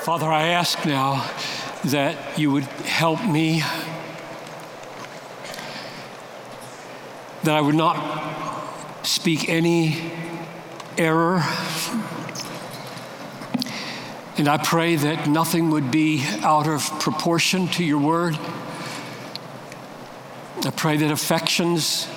[0.00, 1.28] Father, I ask now
[1.86, 3.62] that you would help me,
[7.42, 10.12] that I would not speak any
[10.96, 11.42] error.
[14.36, 18.38] And I pray that nothing would be out of proportion to your word.
[20.64, 22.08] I pray that affections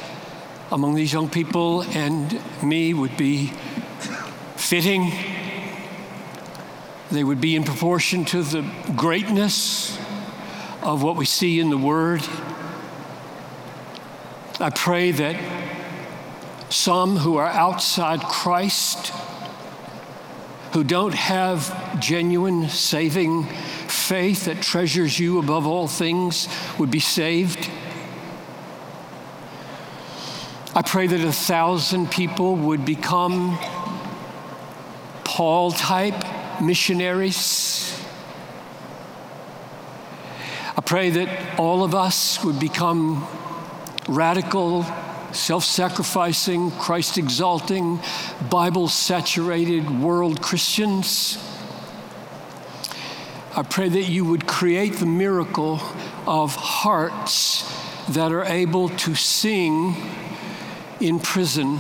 [0.72, 3.48] among these young people and me would be
[4.56, 5.31] fitting.
[7.12, 8.66] They would be in proportion to the
[8.96, 10.00] greatness
[10.82, 12.22] of what we see in the Word.
[14.62, 15.36] I pray that
[16.70, 19.12] some who are outside Christ,
[20.72, 26.48] who don't have genuine saving faith that treasures you above all things,
[26.80, 27.70] would be saved.
[30.74, 33.60] I pray that a thousand people would become
[35.26, 36.24] Paul type
[36.62, 38.00] missionaries.
[40.78, 43.28] I pray that all of us would become
[44.08, 44.84] radical,
[45.34, 48.00] self sacrificing, Christ exalting,
[48.50, 51.38] Bible saturated world Christians.
[53.56, 55.82] I pray that you would create the miracle
[56.26, 57.70] of hearts
[58.10, 59.96] that are able to sing
[61.00, 61.80] in prison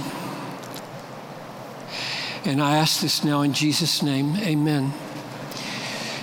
[2.43, 4.93] and I ask this now in Jesus' name, amen.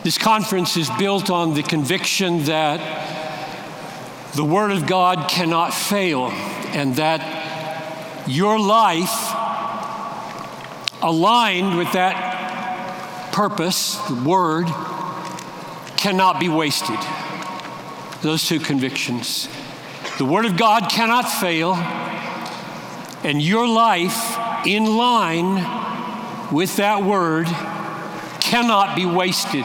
[0.02, 2.80] This conference is built on the conviction that
[4.34, 6.28] the Word of God cannot fail
[6.72, 9.32] and that your life
[11.02, 14.66] aligned with that purpose, the Word,
[15.96, 16.98] cannot be wasted.
[18.22, 19.48] Those two convictions.
[20.18, 21.74] The Word of God cannot fail,
[23.24, 25.77] and your life in line
[26.50, 27.46] with that word
[28.40, 29.64] cannot be wasted.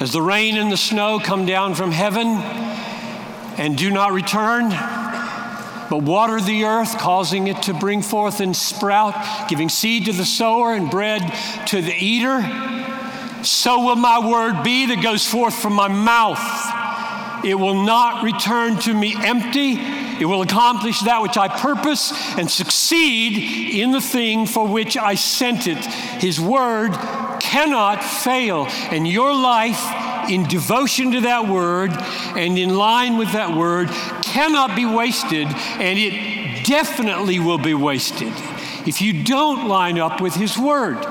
[0.00, 2.26] As the rain and the snow come down from heaven
[3.58, 4.68] and do not return,
[5.90, 10.24] but water the earth, causing it to bring forth and sprout, giving seed to the
[10.24, 11.22] sower and bread
[11.66, 12.42] to the eater,
[13.42, 17.44] so will my word be that goes forth from my mouth.
[17.44, 22.50] It will not return to me empty it will accomplish that which I purpose and
[22.50, 25.84] succeed in the thing for which I sent it.
[26.20, 26.92] His word
[27.40, 28.66] cannot fail.
[28.90, 29.82] And your life
[30.28, 31.90] in devotion to that word
[32.36, 33.88] and in line with that word
[34.22, 38.32] cannot be wasted, and it definitely will be wasted
[38.86, 41.02] if you don't line up with His word.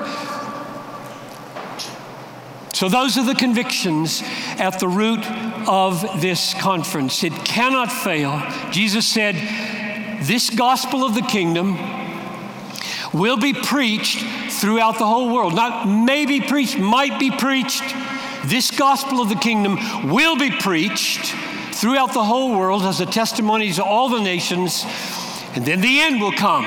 [2.72, 4.22] So, those are the convictions
[4.58, 5.24] at the root
[5.68, 7.22] of this conference.
[7.22, 8.42] It cannot fail.
[8.70, 9.36] Jesus said,
[10.22, 11.76] This gospel of the kingdom
[13.12, 15.54] will be preached throughout the whole world.
[15.54, 17.82] Not maybe preached, might be preached.
[18.46, 19.78] This gospel of the kingdom
[20.10, 21.34] will be preached
[21.72, 24.84] throughout the whole world as a testimony to all the nations,
[25.54, 26.64] and then the end will come.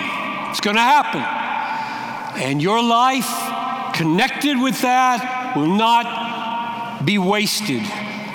[0.50, 1.22] It's going to happen.
[2.41, 3.29] And your life
[3.94, 7.83] connected with that will not be wasted.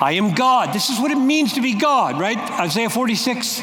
[0.00, 0.74] I am God.
[0.74, 2.38] This is what it means to be God, right?
[2.60, 3.62] Isaiah 46.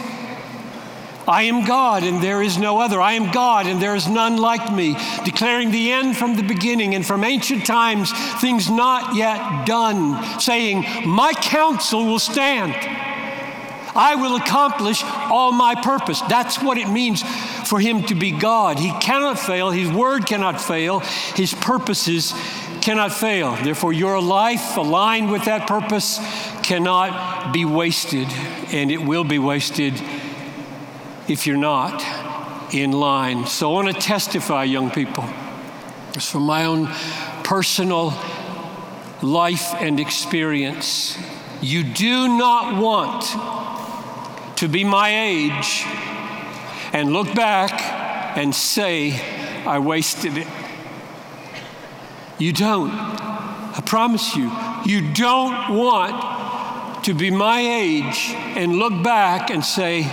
[1.28, 3.00] I am God and there is no other.
[3.00, 6.96] I am God and there is none like me, declaring the end from the beginning
[6.96, 8.12] and from ancient times,
[8.42, 12.74] things not yet done, saying, My counsel will stand.
[13.96, 16.20] I will accomplish all my purpose.
[16.22, 17.22] That's what it means
[17.70, 18.80] for him to be God.
[18.80, 21.00] He cannot fail, his word cannot fail,
[21.36, 22.34] his purposes
[22.84, 23.56] cannot fail.
[23.56, 26.20] Therefore, your life aligned with that purpose
[26.64, 28.28] cannot be wasted,
[28.74, 29.94] and it will be wasted
[31.30, 32.04] if you're not
[32.74, 33.46] in line.
[33.46, 35.24] So I want to testify, young people.
[36.14, 36.88] It's from my own
[37.46, 38.14] personal
[39.22, 41.18] life and experience.
[41.62, 43.24] You do not want
[44.58, 45.86] to be my age
[46.92, 49.14] and look back and say,
[49.66, 50.48] I wasted it.
[52.40, 52.92] You don't.
[52.92, 54.52] I promise you.
[54.86, 60.04] You don't want to be my age and look back and say,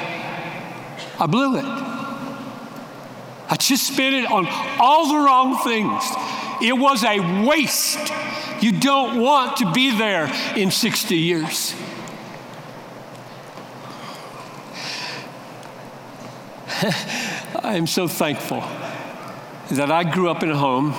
[1.18, 1.64] I blew it.
[1.64, 4.46] I just spent it on
[4.78, 6.04] all the wrong things.
[6.62, 8.12] It was a waste.
[8.60, 11.74] You don't want to be there in 60 years.
[17.62, 18.60] I am so thankful
[19.70, 20.94] that I grew up in a home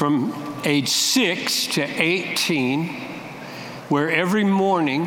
[0.00, 0.32] from
[0.64, 2.86] age 6 to 18,
[3.90, 5.06] where every morning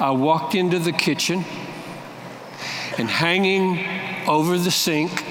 [0.00, 1.44] I walked into the kitchen
[2.96, 3.86] and hanging
[4.26, 5.22] over the sink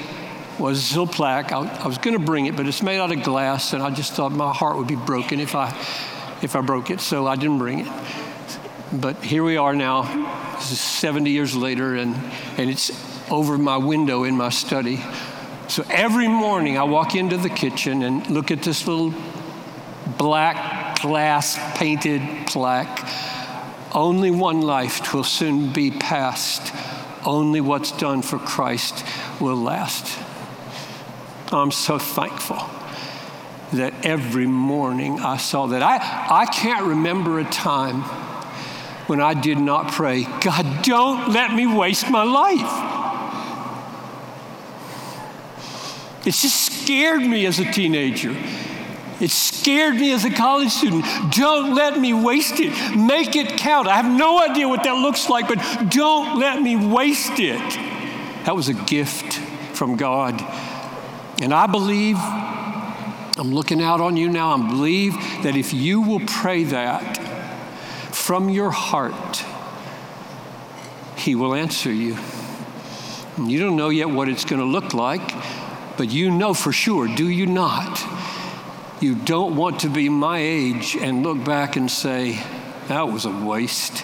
[0.60, 1.52] was this little plaque.
[1.52, 3.90] I, I was going to bring it, but it's made out of glass, and I
[3.90, 5.70] just thought my heart would be broken if I,
[6.44, 7.92] if I broke it, so I didn't bring it.
[8.94, 10.04] But here we are now,
[10.58, 12.16] this is 70 years later, and,
[12.58, 12.92] and it's
[13.32, 15.04] over my window in my study.
[15.68, 19.14] So every morning I walk into the kitchen and look at this little
[20.18, 23.10] black glass painted plaque.
[23.92, 26.74] Only one life will soon be past.
[27.26, 29.04] Only what's done for Christ
[29.40, 30.20] will last.
[31.52, 32.70] I'm so thankful
[33.74, 35.82] that every morning I saw that.
[35.82, 35.98] I,
[36.42, 38.04] I can't remember a time
[39.08, 42.95] when I did not pray, God, don't let me waste my life.
[46.26, 48.36] It just scared me as a teenager.
[49.22, 51.06] It scared me as a college student.
[51.34, 52.98] Don't let me waste it.
[52.98, 53.88] Make it count.
[53.88, 57.60] I have no idea what that looks like, but don't let me waste it.
[58.46, 59.40] That was a gift
[59.76, 60.42] from God.
[61.42, 65.14] And I believe, I'm looking out on you now, I believe
[65.44, 67.18] that if you will pray that
[68.14, 69.44] from your heart,
[71.18, 72.18] He will answer you.
[73.38, 75.32] And You don't know yet what it's going to look like,
[75.98, 78.04] but you know for sure, do you not?
[79.02, 82.42] You don't want to be my age and look back and say,
[82.88, 84.04] that was a waste.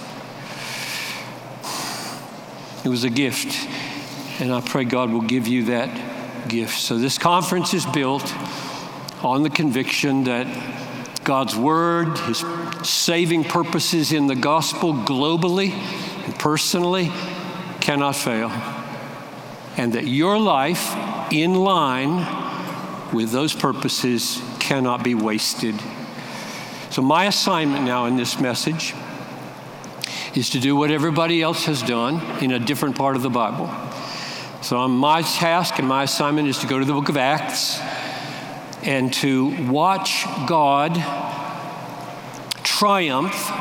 [2.83, 3.67] It was a gift.
[4.41, 6.79] And I pray God will give you that gift.
[6.79, 8.33] So, this conference is built
[9.23, 10.47] on the conviction that
[11.23, 12.43] God's Word, His
[12.83, 15.71] saving purposes in the gospel globally
[16.25, 17.11] and personally
[17.79, 18.49] cannot fail.
[19.77, 20.91] And that your life
[21.31, 22.25] in line
[23.13, 25.75] with those purposes cannot be wasted.
[26.89, 28.93] So, my assignment now in this message
[30.35, 33.69] is to do what everybody else has done in a different part of the Bible.
[34.61, 37.79] So, my task and my assignment is to go to the book of Acts
[38.83, 40.95] and to watch God
[42.63, 43.51] triumph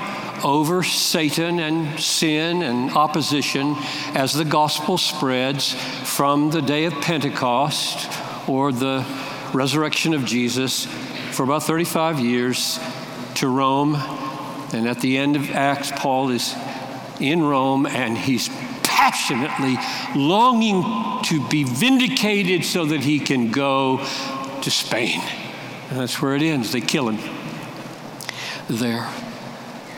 [0.45, 3.77] over Satan and sin and opposition
[4.15, 8.11] as the gospel spreads from the day of Pentecost
[8.49, 9.07] or the
[9.53, 10.87] resurrection of Jesus
[11.33, 12.79] for about 35 years
[13.37, 13.97] to Rome.
[14.73, 16.55] And at the end of Acts, Paul is
[17.19, 18.49] in Rome and he's
[18.83, 19.77] passionately
[20.15, 20.83] longing
[21.25, 23.99] to be vindicated so that he can go
[24.63, 25.21] to Spain.
[25.89, 26.73] And that's where it ends.
[26.73, 27.19] They kill him
[28.69, 29.09] there.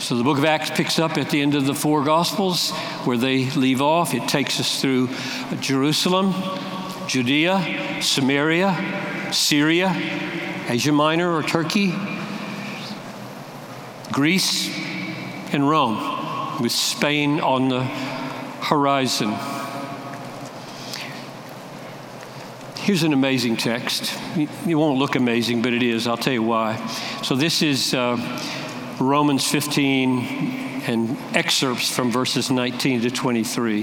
[0.02, 2.72] So the book of Acts picks up at the end of the four Gospels
[3.04, 4.14] where they leave off.
[4.14, 5.10] It takes us through
[5.60, 6.34] Jerusalem,
[7.06, 9.94] Judea, Samaria, Syria,
[10.68, 11.94] Asia Minor or Turkey,
[14.10, 14.76] Greece,
[15.52, 19.36] and Rome, with Spain on the horizon.
[22.78, 24.18] Here's an amazing text.
[24.66, 26.08] It won't look amazing, but it is.
[26.08, 26.84] I'll tell you why.
[27.22, 28.16] So, this is uh,
[29.02, 33.82] Romans 15 and excerpts from verses 19 to 23.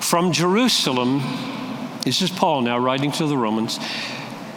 [0.00, 1.22] From Jerusalem,
[2.04, 3.78] this is Paul now writing to the Romans.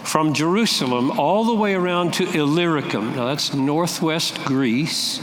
[0.03, 5.19] From Jerusalem all the way around to Illyricum, now that's northwest Greece,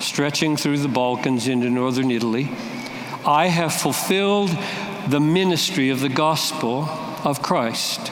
[0.00, 2.50] stretching through the Balkans into northern Italy
[3.24, 4.50] I have fulfilled
[5.06, 6.88] the ministry of the gospel
[7.24, 8.10] of Christ.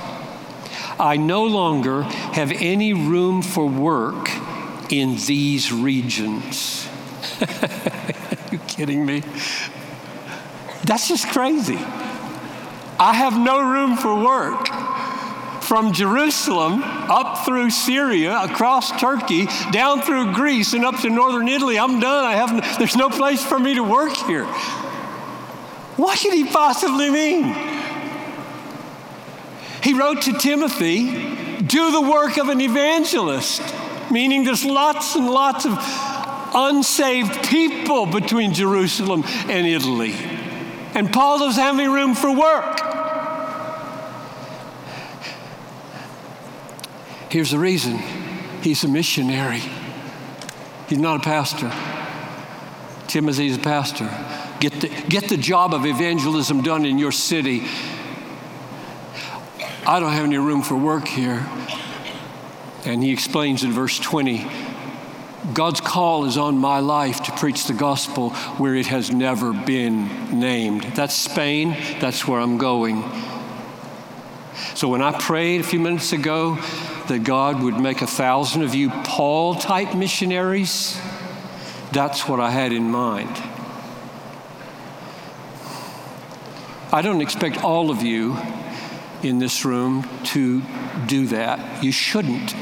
[1.00, 4.31] I no longer have any room for work
[4.92, 6.88] in these regions.
[7.40, 9.23] Are you kidding me?
[10.85, 11.78] That's just crazy.
[12.99, 14.68] I have no room for work.
[15.62, 21.78] From Jerusalem up through Syria, across Turkey, down through Greece, and up to northern Italy,
[21.78, 22.25] I'm done.
[22.25, 24.47] I have, there's no place for me to work here.
[25.97, 27.54] What could he possibly mean?
[29.82, 33.62] He wrote to Timothy, do the work of an evangelist,
[34.11, 35.73] meaning there's lots and lots of
[36.55, 40.14] unsaved people between Jerusalem and Italy.
[40.95, 42.81] And Paul doesn't have any room for work.
[47.31, 47.99] Here's the reason
[48.62, 49.62] he's a missionary,
[50.88, 51.73] he's not a pastor.
[53.07, 54.09] Timothy's a pastor.
[54.61, 57.67] Get the, get the job of evangelism done in your city.
[59.85, 61.49] I don't have any room for work here.
[62.84, 64.46] And he explains in verse 20
[65.54, 70.38] God's call is on my life to preach the gospel where it has never been
[70.38, 70.82] named.
[70.94, 73.02] That's Spain, that's where I'm going.
[74.75, 76.56] So when I prayed a few minutes ago
[77.08, 81.00] that God would make a thousand of you Paul type missionaries,
[81.90, 83.34] that's what I had in mind.
[86.92, 88.37] I don't expect all of you
[89.22, 90.62] in this room to
[91.06, 91.82] do that.
[91.82, 92.54] You shouldn't.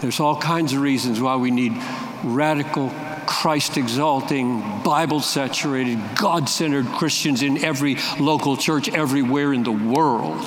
[0.00, 1.80] There's all kinds of reasons why we need
[2.22, 2.92] radical,
[3.26, 10.44] Christ exalting, Bible saturated, God centered Christians in every local church everywhere in the world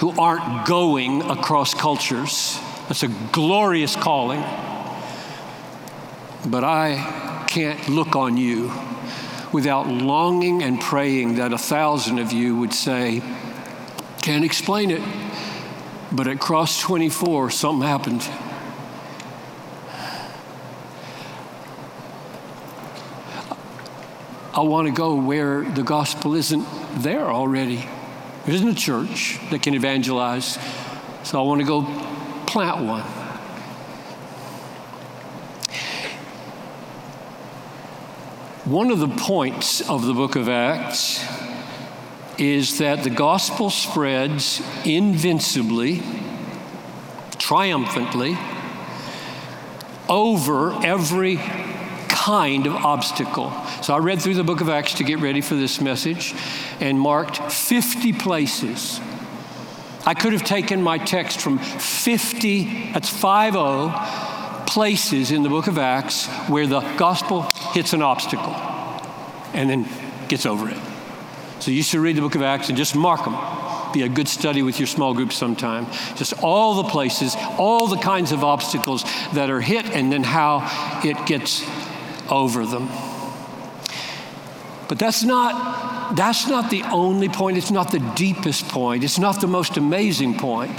[0.00, 2.58] who aren't going across cultures.
[2.88, 4.42] That's a glorious calling.
[6.44, 8.72] But I can't look on you
[9.52, 13.22] without longing and praying that a thousand of you would say,
[14.22, 15.02] Can't explain it,
[16.10, 18.28] but at Cross 24, something happened.
[24.62, 26.64] I want to go where the gospel isn't
[27.02, 27.84] there already.
[28.46, 30.56] There isn't a church that can evangelize,
[31.24, 31.82] so I want to go
[32.46, 33.02] plant one.
[38.64, 41.26] One of the points of the book of Acts
[42.38, 46.04] is that the gospel spreads invincibly,
[47.36, 48.38] triumphantly,
[50.08, 51.40] over every
[52.24, 53.50] kind of obstacle.
[53.82, 56.36] So I read through the book of Acts to get ready for this message
[56.78, 59.00] and marked 50 places.
[60.06, 65.78] I could have taken my text from 50, that's 50 places in the book of
[65.78, 68.54] Acts where the gospel hits an obstacle
[69.52, 69.88] and then
[70.28, 70.78] gets over it.
[71.58, 73.36] So you should read the book of Acts and just mark them.
[73.92, 75.86] Be a good study with your small group sometime.
[76.14, 79.02] Just all the places, all the kinds of obstacles
[79.32, 80.60] that are hit, and then how
[81.04, 81.62] it gets
[82.30, 82.88] over them.
[84.88, 87.56] But that's not, that's not the only point.
[87.56, 89.04] It's not the deepest point.
[89.04, 90.78] It's not the most amazing point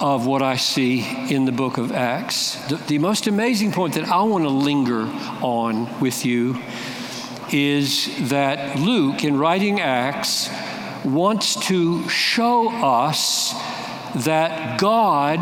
[0.00, 2.54] of what I see in the book of Acts.
[2.68, 5.02] The, the most amazing point that I want to linger
[5.42, 6.62] on with you
[7.52, 10.48] is that Luke, in writing Acts,
[11.04, 13.52] wants to show us
[14.24, 15.40] that God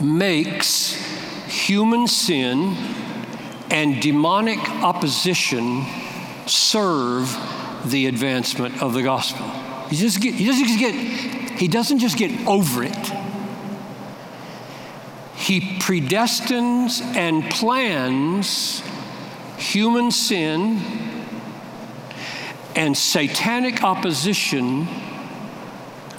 [0.00, 0.94] makes
[1.46, 2.76] human sin
[3.70, 5.84] and demonic opposition
[6.46, 7.36] serve
[7.84, 9.46] the advancement of the gospel.
[9.88, 10.94] He, just get, he, doesn't just get,
[11.58, 13.12] he doesn't just get over it.
[15.36, 18.82] He predestines and plans
[19.56, 20.80] human sin
[22.76, 24.86] and satanic opposition,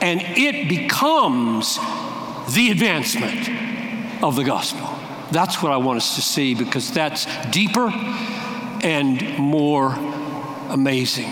[0.02, 1.78] and it becomes
[2.54, 4.99] the advancement of the gospel.
[5.32, 7.90] That's what I want us to see because that's deeper
[8.84, 9.94] and more
[10.70, 11.32] amazing.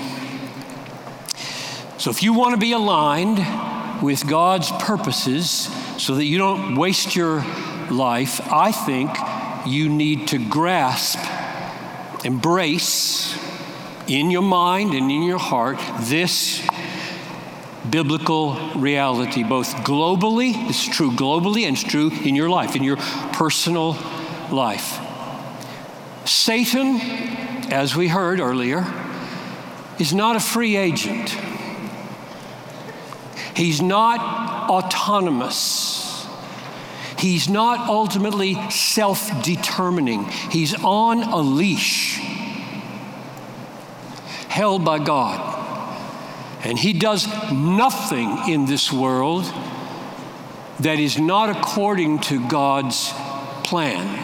[1.97, 7.15] So, if you want to be aligned with God's purposes so that you don't waste
[7.15, 7.43] your
[7.89, 9.09] life, I think
[9.65, 11.19] you need to grasp,
[12.23, 13.37] embrace
[14.07, 16.65] in your mind and in your heart this
[17.91, 22.97] biblical reality, both globally, it's true globally, and it's true in your life, in your
[23.33, 23.97] personal
[24.51, 24.99] life.
[26.25, 26.99] Satan,
[27.71, 28.85] as we heard earlier,
[29.99, 31.29] is not a free agent.
[33.55, 36.27] He's not autonomous.
[37.17, 40.25] He's not ultimately self determining.
[40.25, 42.19] He's on a leash
[44.57, 45.56] held by God.
[46.67, 49.45] And he does nothing in this world
[50.81, 53.13] that is not according to God's
[53.63, 54.21] plan.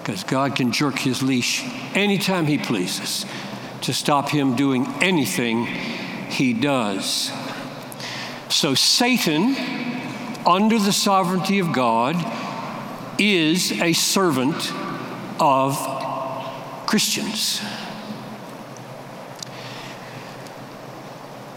[0.00, 3.24] Because God can jerk his leash anytime he pleases
[3.80, 7.32] to stop him doing anything he does.
[8.50, 9.56] So, Satan,
[10.44, 12.16] under the sovereignty of God,
[13.18, 14.74] is a servant
[15.40, 15.74] of
[16.86, 17.62] Christians.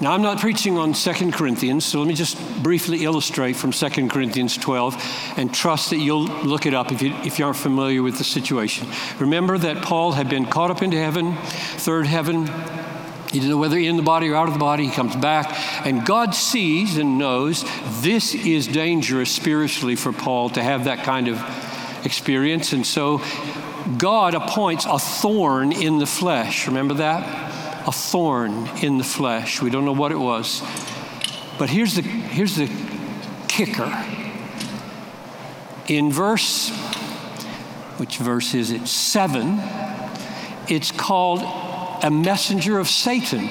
[0.01, 4.08] Now, I'm not preaching on 2 Corinthians, so let me just briefly illustrate from 2
[4.08, 8.01] Corinthians 12 and trust that you'll look it up if you, if you aren't familiar
[8.01, 8.88] with the situation.
[9.20, 12.48] Remember that Paul had been caught up into heaven, third heaven.
[13.27, 14.88] He didn't know whether in the body or out of the body.
[14.88, 15.55] He comes back,
[15.86, 17.63] and God sees and knows
[18.01, 21.39] this is dangerous spiritually for Paul to have that kind of
[22.03, 22.74] experience.
[22.74, 23.22] And so
[24.00, 26.65] God appoints a thorn in the flesh.
[26.65, 27.50] Remember that?
[27.88, 29.61] A thorn in the flesh.
[29.61, 30.61] We don't know what it was.
[31.57, 32.69] But here's the, here's the
[33.47, 33.91] kicker.
[35.88, 36.69] In verse,
[37.97, 38.88] which verse is it?
[38.88, 39.59] Seven,
[40.67, 41.41] it's called
[42.03, 43.47] a messenger of Satan.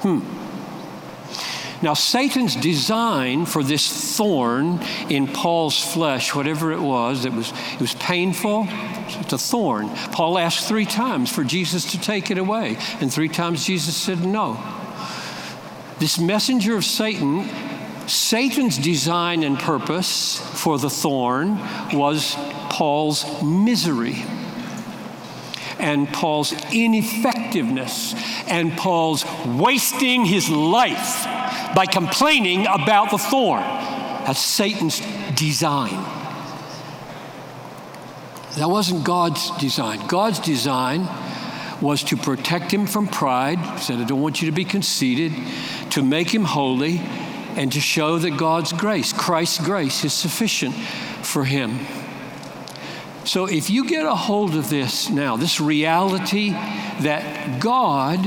[0.00, 0.39] Hmm.
[1.82, 7.80] Now, Satan's design for this thorn in Paul's flesh, whatever it was, it was, it
[7.80, 8.66] was painful.
[8.68, 9.88] It's a thorn.
[10.12, 14.24] Paul asked three times for Jesus to take it away, and three times Jesus said
[14.24, 14.62] no.
[15.98, 17.48] This messenger of Satan,
[18.06, 21.58] Satan's design and purpose for the thorn
[21.92, 22.34] was
[22.68, 24.22] Paul's misery
[25.80, 28.14] and Paul's ineffectiveness
[28.46, 31.24] and Paul's wasting his life
[31.74, 33.62] by complaining about the thorn.
[33.62, 35.00] That's Satan's
[35.34, 36.04] design.
[38.56, 40.06] That wasn't God's design.
[40.06, 41.08] God's design
[41.80, 43.58] was to protect him from pride.
[43.58, 45.32] He said, I don't want you to be conceited,
[45.90, 46.98] to make him holy,
[47.56, 51.78] and to show that God's grace, Christ's grace, is sufficient for him.
[53.30, 58.18] So if you get a hold of this now, this reality that God,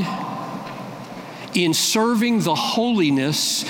[1.54, 3.66] in serving the holiness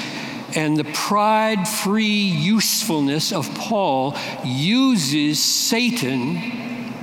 [0.56, 6.94] and the pride free usefulness of Paul, uses Satan,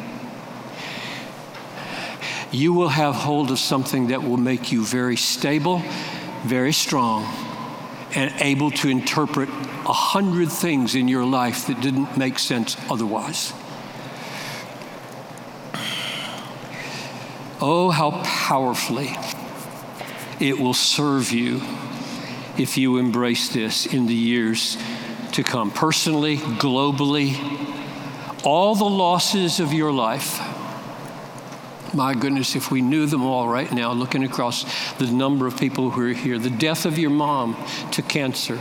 [2.52, 5.82] you will have hold of something that will make you very stable,
[6.44, 7.24] very strong,
[8.14, 13.52] and able to interpret a hundred things in your life that didn't make sense otherwise.
[17.62, 19.14] Oh, how powerfully
[20.40, 21.60] it will serve you
[22.56, 24.78] if you embrace this in the years
[25.32, 25.70] to come.
[25.70, 27.36] Personally, globally,
[28.44, 30.40] all the losses of your life.
[31.92, 34.64] My goodness, if we knew them all right now, looking across
[34.94, 37.62] the number of people who are here, the death of your mom
[37.92, 38.58] to cancer.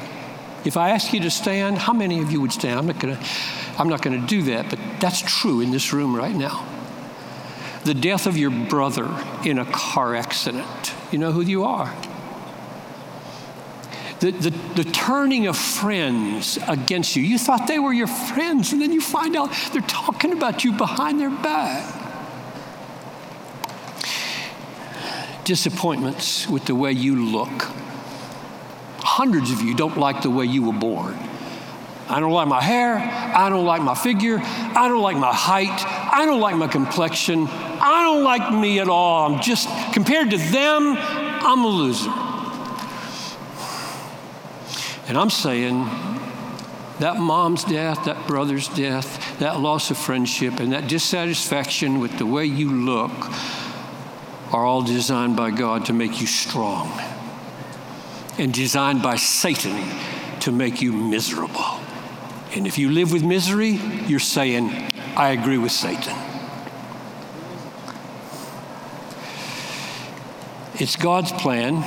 [0.65, 2.79] If I ask you to stand, how many of you would stand?
[2.79, 6.78] I'm not to do that, but that's true in this room right now
[7.89, 9.09] the death of your brother
[9.43, 10.93] in a car accident.
[11.11, 11.91] You know who you are.
[14.19, 17.23] The, the, the, turning of friends against you.
[17.23, 20.71] You thought they were your friends, and then you find out they're talking about you
[20.73, 21.95] behind their back.
[25.43, 27.71] Disappointments with the way you look.
[28.99, 31.17] Hundreds of you don't like the way you were born.
[32.07, 32.97] I don't like my hair.
[32.97, 34.39] I don't like my figure.
[34.43, 35.83] I don't like my height.
[36.13, 37.47] I don't like my complexion.
[37.81, 39.33] I don't like me at all.
[39.33, 42.11] I'm just, compared to them, I'm a loser.
[45.07, 45.85] And I'm saying
[46.99, 52.25] that mom's death, that brother's death, that loss of friendship, and that dissatisfaction with the
[52.25, 53.11] way you look
[54.53, 56.91] are all designed by God to make you strong
[58.37, 59.83] and designed by Satan
[60.41, 61.79] to make you miserable.
[62.55, 63.71] And if you live with misery,
[64.07, 66.15] you're saying, I agree with Satan.
[70.79, 71.83] It's God's plan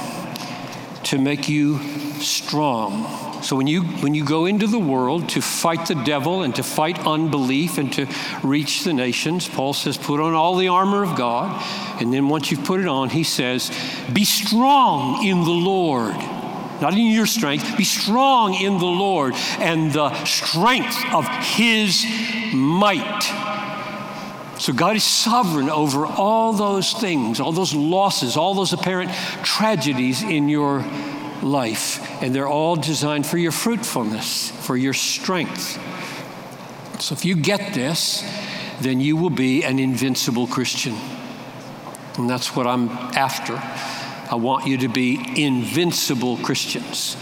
[1.04, 1.78] to make you
[2.20, 3.42] strong.
[3.42, 6.62] So when you when you go into the world to fight the devil and to
[6.62, 8.06] fight unbelief and to
[8.42, 11.64] reach the nations, Paul says, put on all the armor of God.
[12.02, 13.70] And then once you've put it on, he says,
[14.12, 16.14] be strong in the Lord
[16.82, 17.76] not in your strength.
[17.78, 22.04] Be strong in the Lord and the strength of His
[22.52, 23.51] might.
[24.62, 29.10] So God is sovereign over all those things, all those losses, all those apparent
[29.42, 30.84] tragedies in your
[31.42, 32.22] life.
[32.22, 35.80] And they're all designed for your fruitfulness, for your strength.
[37.02, 38.22] So if you get this,
[38.80, 40.94] then you will be an invincible Christian.
[42.16, 43.60] And that's what I'm after.
[44.30, 47.16] I want you to be invincible Christians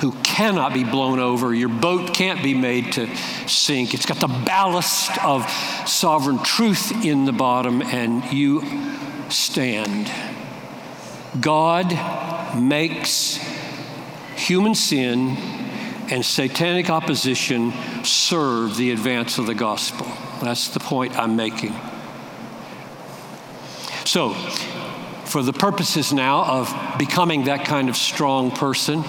[0.00, 1.54] who cannot be blown over.
[1.54, 3.14] Your boat can't be made to
[3.46, 3.94] sink.
[3.94, 5.48] It's got the ballast of
[5.86, 8.62] sovereign truth in the bottom, and you
[9.28, 10.10] stand.
[11.40, 11.92] God
[12.56, 13.38] makes
[14.36, 15.36] human sin
[16.10, 17.72] and satanic opposition
[18.04, 20.06] serve the advance of the gospel.
[20.40, 21.74] That's the point I'm making.
[24.04, 24.32] So,
[25.24, 29.04] for the purposes now of becoming that kind of strong person,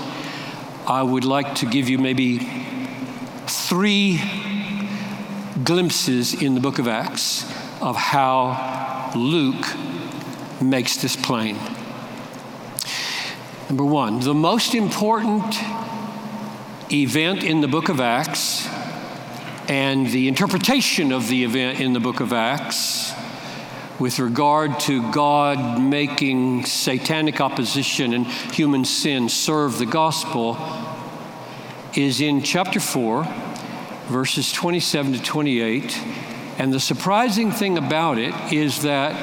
[0.89, 2.39] I would like to give you maybe
[3.45, 4.19] three
[5.63, 7.43] glimpses in the book of Acts
[7.80, 9.67] of how Luke
[10.60, 11.58] makes this plain.
[13.69, 15.54] Number one, the most important
[16.91, 18.67] event in the book of Acts
[19.67, 23.13] and the interpretation of the event in the book of Acts
[24.00, 30.58] with regard to God making satanic opposition and human sin serve the gospel
[31.96, 33.28] is in chapter 4,
[34.08, 36.02] verses 27 to 28.
[36.58, 39.16] And the surprising thing about it is that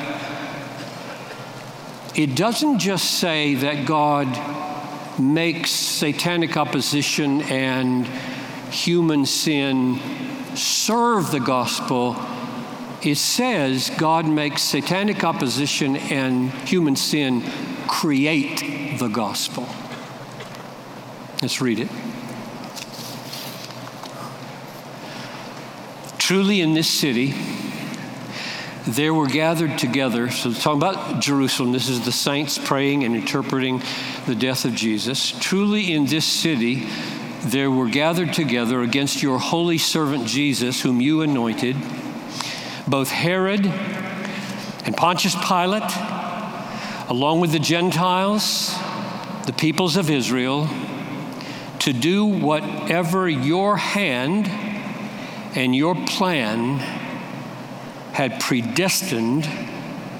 [2.15, 4.29] it doesn't just say that God
[5.19, 8.07] makes satanic opposition and
[8.71, 10.01] human sin
[10.55, 12.17] serve the gospel
[13.07, 17.43] it says God makes satanic opposition and human sin
[17.87, 19.67] create the gospel.
[21.41, 21.89] Let's read it.
[26.19, 27.35] Truly, in this city,
[28.87, 30.31] there were gathered together.
[30.31, 33.83] So, talking about Jerusalem, this is the saints praying and interpreting
[34.27, 35.31] the death of Jesus.
[35.39, 36.89] Truly, in this city,
[37.43, 41.77] there were gathered together against your holy servant Jesus, whom you anointed,
[42.87, 45.91] both Herod and Pontius Pilate,
[47.09, 48.75] along with the Gentiles,
[49.47, 50.69] the peoples of Israel,
[51.81, 54.49] to do whatever your hand
[55.57, 56.79] and your plan
[58.13, 59.49] had predestined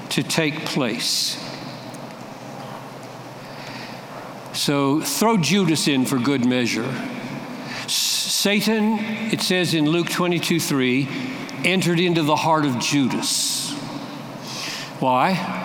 [0.09, 1.43] to take place.
[4.53, 7.16] So throw Judas in for good measure.
[8.37, 8.99] Satan,
[9.33, 11.09] it says in Luke 22 3,
[11.65, 13.71] entered into the heart of Judas.
[14.99, 15.63] Why?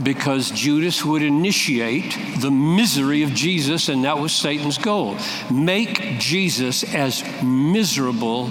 [0.00, 5.16] because Judas would initiate the misery of Jesus, and that was Satan's goal.
[5.52, 8.48] Make Jesus as miserable,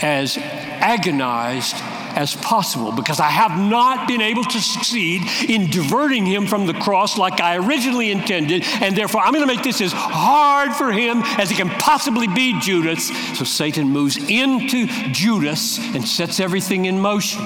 [0.00, 1.74] as agonized
[2.20, 6.74] as possible, because I have not been able to succeed in diverting him from the
[6.74, 10.92] cross like I originally intended, and therefore I'm going to make this as hard for
[10.92, 13.08] him as it can possibly be, Judas.
[13.38, 17.42] So Satan moves into Judas and sets everything in motion.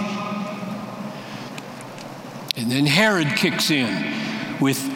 [2.57, 4.13] And then Herod kicks in
[4.61, 4.94] with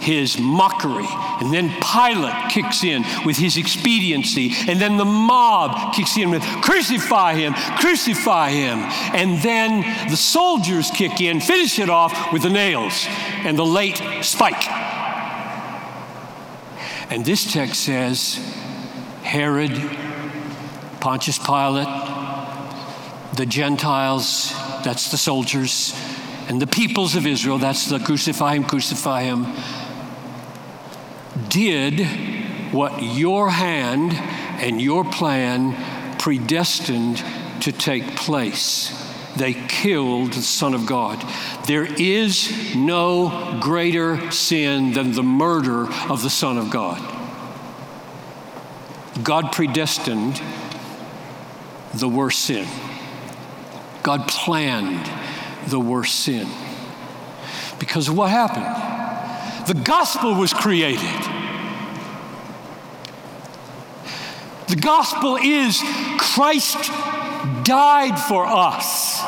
[0.00, 1.06] his mockery.
[1.08, 4.52] And then Pilate kicks in with his expediency.
[4.68, 8.78] And then the mob kicks in with crucify him, crucify him.
[9.14, 13.06] And then the soldiers kick in, finish it off with the nails
[13.44, 14.66] and the late spike.
[17.10, 18.36] And this text says
[19.22, 19.72] Herod,
[21.00, 21.88] Pontius Pilate,
[23.34, 24.52] the Gentiles,
[24.84, 25.94] that's the soldiers,
[26.48, 29.46] and the peoples of Israel, that's the crucify him, crucify him,
[31.50, 32.00] did
[32.72, 34.12] what your hand
[34.62, 35.76] and your plan
[36.18, 37.22] predestined
[37.60, 38.96] to take place.
[39.36, 41.24] They killed the Son of God.
[41.66, 47.00] There is no greater sin than the murder of the Son of God.
[49.22, 50.40] God predestined
[51.94, 52.66] the worst sin.
[54.02, 55.10] God planned
[55.68, 56.48] the worst sin.
[57.78, 59.66] Because what happened?
[59.66, 61.29] The gospel was created.
[64.70, 65.82] The gospel is
[66.16, 66.76] Christ
[67.64, 69.20] died for us.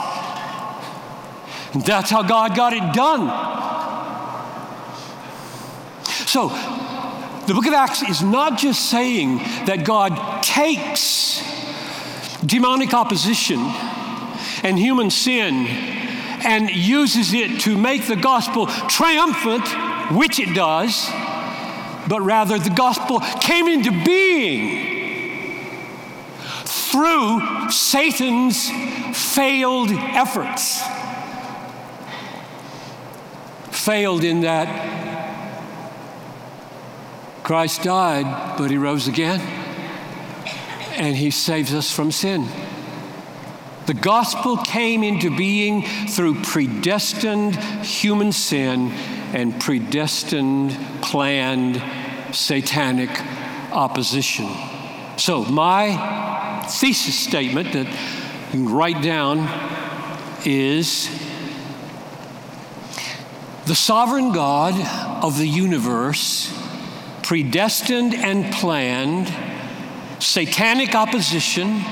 [1.74, 3.26] And that's how God got it done.
[6.28, 6.48] So,
[7.48, 11.42] the book of Acts is not just saying that God takes
[12.46, 13.58] demonic opposition
[14.62, 15.66] and human sin
[16.44, 19.66] and uses it to make the gospel triumphant,
[20.16, 21.10] which it does,
[22.06, 24.91] but rather the gospel came into being
[26.92, 28.68] through Satan's
[29.16, 30.82] failed efforts.
[33.70, 34.68] Failed in that
[37.42, 39.40] Christ died, but he rose again,
[40.96, 42.46] and he saves us from sin.
[43.86, 48.92] The gospel came into being through predestined human sin
[49.32, 51.82] and predestined, planned
[52.32, 53.10] satanic
[53.72, 54.71] opposition.
[55.16, 59.48] So, my thesis statement that you can write down
[60.44, 61.08] is
[63.66, 64.74] the sovereign God
[65.22, 66.52] of the universe
[67.22, 69.32] predestined and planned
[70.18, 71.82] satanic opposition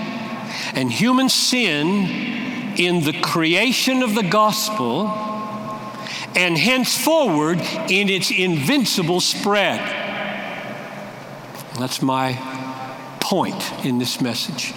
[0.74, 5.08] and human sin in the creation of the gospel
[6.34, 9.78] and henceforward in its invincible spread.
[11.78, 12.59] That's my
[13.30, 14.74] point in this message.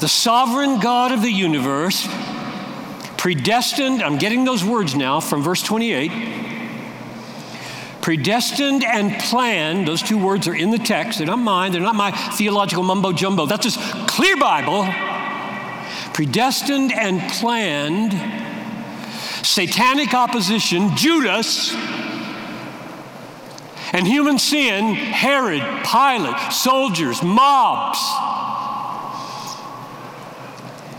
[0.00, 2.04] The sovereign God of the universe
[3.16, 6.10] predestined, I'm getting those words now from verse 28
[8.02, 11.18] predestined and planned, those two words are in the text.
[11.18, 13.46] They're not mine, they're not my theological mumbo jumbo.
[13.46, 14.84] That's just clear Bible.
[16.12, 18.12] Predestined and planned,
[19.44, 21.74] satanic opposition, Judas,
[23.96, 27.98] and human sin, Herod, Pilate, soldiers, mobs,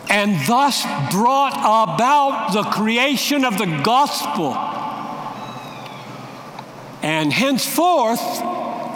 [0.10, 0.82] and thus
[1.12, 4.56] brought about the creation of the gospel
[7.04, 8.20] and henceforth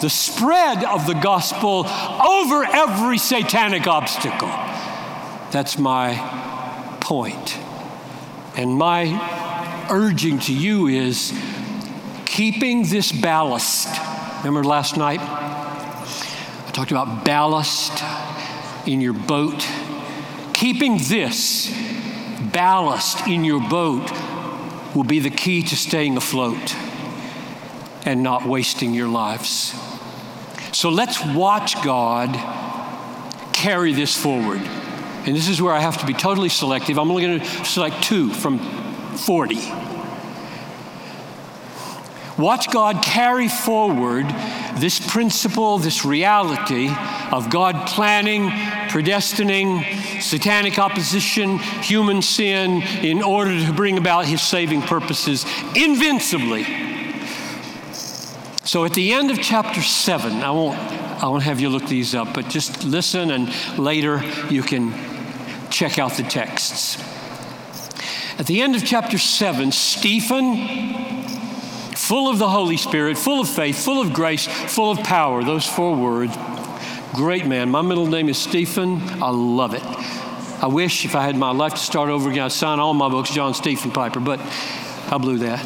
[0.00, 4.48] the spread of the gospel over every satanic obstacle.
[5.52, 6.16] That's my
[7.00, 7.56] point.
[8.56, 11.32] And my urging to you is
[12.32, 13.88] keeping this ballast
[14.42, 15.20] Remember last night?
[15.20, 18.02] I talked about ballast
[18.88, 19.64] in your boat.
[20.52, 21.72] Keeping this
[22.52, 24.10] ballast in your boat
[24.96, 26.74] will be the key to staying afloat
[28.04, 29.76] and not wasting your lives.
[30.72, 32.34] So let's watch God
[33.52, 34.60] carry this forward.
[34.60, 36.98] And this is where I have to be totally selective.
[36.98, 38.58] I'm only going to select two from
[39.18, 39.91] 40.
[42.38, 44.26] Watch God carry forward
[44.76, 46.90] this principle, this reality
[47.30, 48.48] of God planning,
[48.88, 55.44] predestining, satanic opposition, human sin in order to bring about his saving purposes
[55.76, 56.64] invincibly.
[58.64, 62.14] So at the end of chapter 7, I won't, I won't have you look these
[62.14, 64.94] up, but just listen and later you can
[65.70, 66.96] check out the texts.
[68.38, 71.21] At the end of chapter 7, Stephen,
[72.02, 75.64] full of the Holy Spirit, full of faith, full of grace, full of power, those
[75.64, 76.36] four words,
[77.14, 77.70] great man.
[77.70, 79.00] My middle name is Stephen.
[79.22, 79.84] I love it.
[80.60, 83.08] I wish if I had my life to start over again, I'd sign all my
[83.08, 84.40] books John Stephen Piper, but
[85.12, 85.64] I blew that.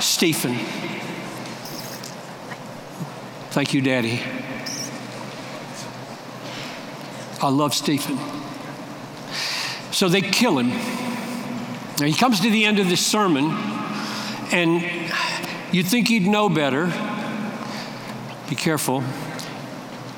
[0.00, 0.54] Stephen.
[3.50, 4.22] Thank you, Daddy.
[7.42, 8.16] I love Stephen.
[9.90, 10.68] So they kill him.
[11.98, 13.50] Now he comes to the end of this sermon,
[14.52, 15.05] and
[15.72, 16.86] you'd think he'd know better.
[18.48, 19.02] Be careful.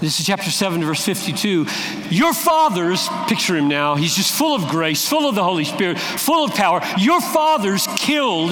[0.00, 1.66] This is chapter 7, verse 52.
[2.10, 5.98] Your fathers, picture him now, he's just full of grace, full of the Holy Spirit,
[5.98, 6.80] full of power.
[6.98, 8.50] Your fathers killed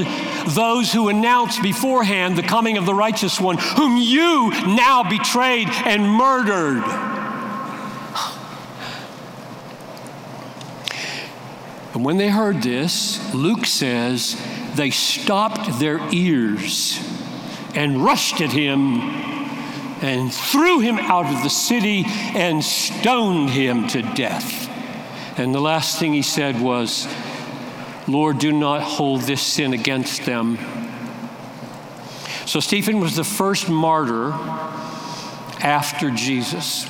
[0.48, 6.10] those who announced beforehand the coming of the righteous one, whom you now betrayed and
[6.10, 6.82] murdered.
[11.94, 14.34] And when they heard this, Luke says,
[14.76, 17.00] they stopped their ears
[17.74, 19.00] and rushed at him
[20.02, 24.68] and threw him out of the city and stoned him to death.
[25.38, 27.06] And the last thing he said was,
[28.08, 30.58] Lord, do not hold this sin against them.
[32.46, 34.32] So Stephen was the first martyr
[35.60, 36.86] after Jesus.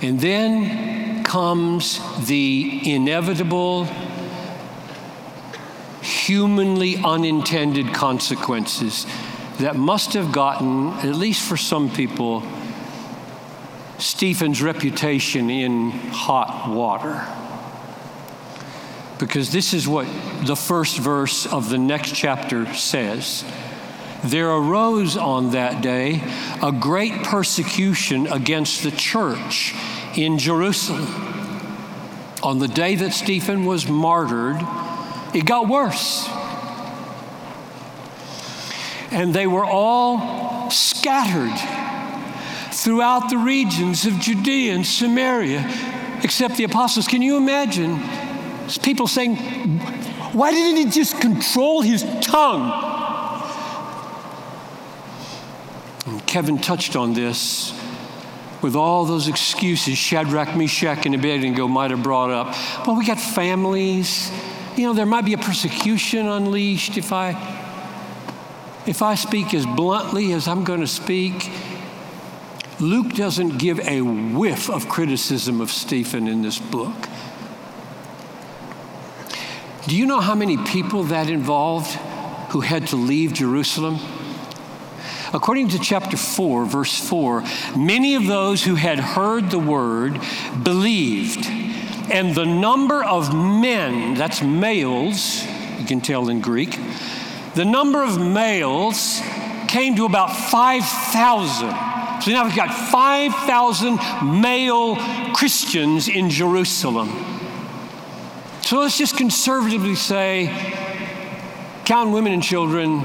[0.00, 3.88] And then comes the inevitable,
[6.28, 9.06] humanly unintended consequences
[9.60, 12.42] that must have gotten, at least for some people,
[13.96, 17.26] Stephen's reputation in hot water.
[19.18, 20.06] Because this is what
[20.44, 23.42] the first verse of the next chapter says.
[24.22, 26.22] There arose on that day
[26.62, 29.74] a great persecution against the church
[30.14, 31.06] in Jerusalem.
[32.42, 34.60] On the day that Stephen was martyred,
[35.34, 36.28] it got worse.
[39.10, 41.56] And they were all scattered
[42.72, 45.68] throughout the regions of Judea and Samaria,
[46.22, 47.06] except the apostles.
[47.08, 48.00] Can you imagine
[48.82, 49.36] people saying,
[50.32, 52.86] Why didn't he just control his tongue?
[56.06, 57.72] And Kevin touched on this
[58.62, 62.86] with all those excuses Shadrach, Meshach, and Abednego might have brought up.
[62.86, 64.30] Well, we got families.
[64.78, 67.30] You know, there might be a persecution unleashed if I
[68.86, 71.50] if I speak as bluntly as I'm going to speak.
[72.78, 76.94] Luke doesn't give a whiff of criticism of Stephen in this book.
[79.88, 81.90] Do you know how many people that involved
[82.52, 83.98] who had to leave Jerusalem?
[85.32, 87.42] According to chapter 4, verse 4,
[87.76, 90.20] many of those who had heard the word
[90.62, 91.50] believed,
[92.10, 95.44] and the number of men, that's males,
[95.78, 96.78] you can tell in Greek,
[97.54, 99.20] the number of males
[99.68, 101.70] came to about 5,000.
[102.22, 104.96] So now we've got 5,000 male
[105.34, 107.08] Christians in Jerusalem.
[108.62, 110.50] So let's just conservatively say,
[111.84, 113.02] count women and children,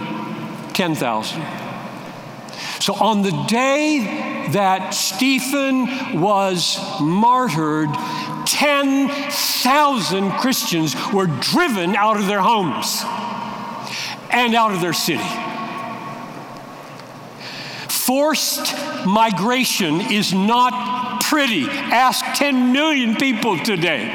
[0.73, 1.62] 10,000.
[2.83, 3.99] So on the day
[4.51, 7.87] that Stephen was martyred,
[8.45, 13.01] 10,000 Christians were driven out of their homes
[14.29, 15.23] and out of their city.
[17.87, 21.63] Forced migration is not pretty.
[21.63, 24.11] Ask 10 million people today.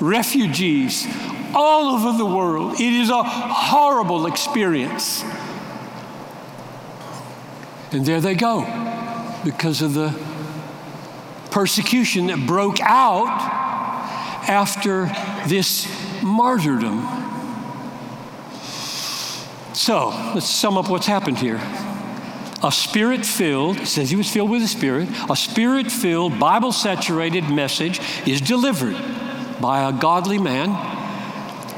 [0.00, 1.06] Refugees
[1.54, 2.80] all over the world.
[2.80, 5.22] It is a horrible experience.
[7.92, 8.62] And there they go
[9.44, 10.18] because of the
[11.50, 13.28] persecution that broke out
[14.48, 15.06] after
[15.46, 15.86] this
[16.22, 17.06] martyrdom.
[19.74, 21.60] So let's sum up what's happened here.
[22.62, 27.50] A spirit filled, says he was filled with the Spirit, a spirit filled, Bible saturated
[27.50, 28.96] message is delivered
[29.60, 30.70] by a godly man.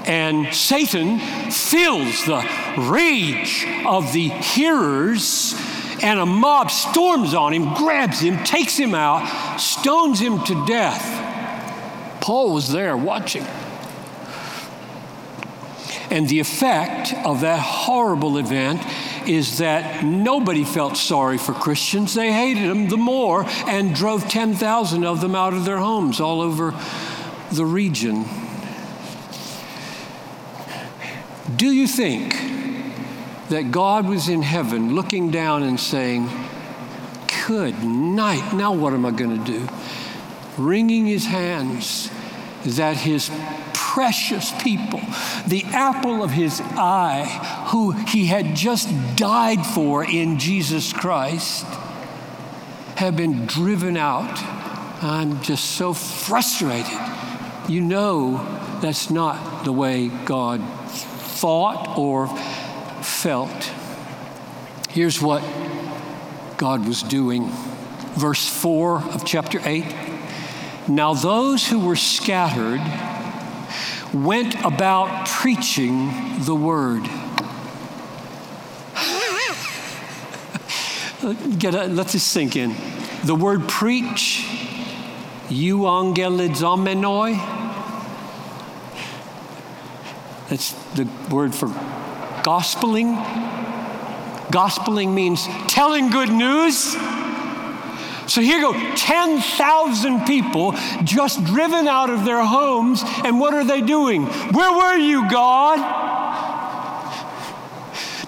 [0.06, 1.18] And Satan
[1.50, 2.46] fills the
[2.76, 5.54] rage of the hearers,
[6.04, 12.20] and a mob storms on him, grabs him, takes him out, stones him to death.
[12.20, 13.44] Paul was there watching.
[16.10, 18.82] And the effect of that horrible event
[19.26, 22.12] is that nobody felt sorry for Christians.
[22.12, 26.42] They hated them the more and drove 10,000 of them out of their homes all
[26.42, 26.74] over
[27.50, 28.26] the region.
[31.56, 32.53] Do you think
[33.54, 36.28] that God was in heaven looking down and saying,
[37.46, 39.68] Good night, now what am I going to do?
[40.58, 42.10] Wringing his hands
[42.64, 43.30] that his
[43.72, 44.98] precious people,
[45.46, 51.64] the apple of his eye, who he had just died for in Jesus Christ,
[52.96, 54.36] have been driven out.
[55.00, 56.98] I'm just so frustrated.
[57.68, 58.38] You know
[58.82, 62.26] that's not the way God thought or
[63.24, 63.72] felt.
[64.90, 65.42] Here's what
[66.58, 67.48] God was doing.
[68.18, 69.86] Verse 4 of chapter 8.
[70.88, 72.82] Now, those who were scattered
[74.12, 76.10] went about preaching
[76.40, 77.04] the word.
[81.58, 82.74] Get a, let this sink in.
[83.24, 84.44] The word preach,
[85.48, 87.38] euangelizomenoi,
[90.50, 91.68] that's the word for
[92.44, 93.16] gospeling.
[94.52, 96.94] Gospeling means telling good news.
[98.26, 103.80] So here go 10,000 people just driven out of their homes, and what are they
[103.80, 104.26] doing?
[104.26, 105.78] Where were you, God?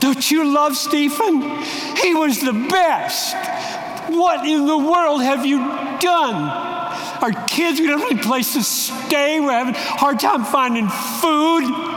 [0.00, 1.42] Don't you love Stephen?
[1.96, 3.34] He was the best.
[4.08, 5.58] What in the world have you
[5.98, 6.34] done?
[7.22, 9.40] Our kids, we don't have any place to stay.
[9.40, 11.95] We're having a hard time finding food.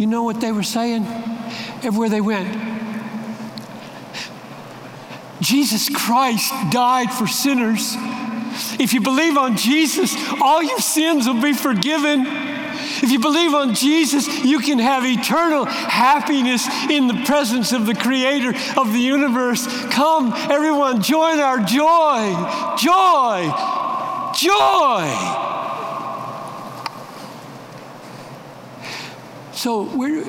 [0.00, 1.04] You know what they were saying?
[1.82, 2.48] Everywhere they went,
[5.42, 7.96] Jesus Christ died for sinners.
[8.80, 12.24] If you believe on Jesus, all your sins will be forgiven.
[12.26, 17.94] If you believe on Jesus, you can have eternal happiness in the presence of the
[17.94, 19.66] Creator of the universe.
[19.90, 22.32] Come, everyone, join our joy,
[22.78, 23.52] joy,
[24.34, 25.49] joy.
[29.60, 30.24] So we're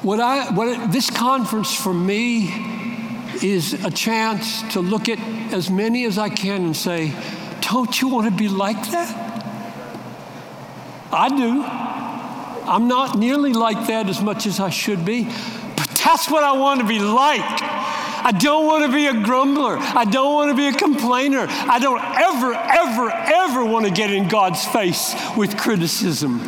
[0.00, 2.48] What I, what this conference for me
[3.42, 5.18] is a chance to look at
[5.52, 7.12] as many as I can and say,
[7.60, 9.44] don't you want to be like that?
[11.12, 11.62] I do.
[12.66, 15.24] I'm not nearly like that as much as I should be,
[15.76, 17.73] but that's what I want to be like.
[18.26, 19.76] I don't want to be a grumbler.
[19.78, 21.46] I don't want to be a complainer.
[21.48, 26.40] I don't ever, ever, ever want to get in God's face with criticism.